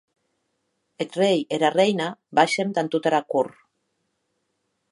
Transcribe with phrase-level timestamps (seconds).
[1.03, 2.07] Eth rei e era reina
[2.37, 3.55] baishen damb tota era cort.